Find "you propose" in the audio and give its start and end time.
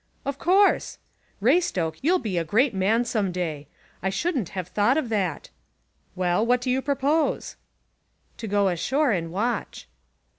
6.71-7.55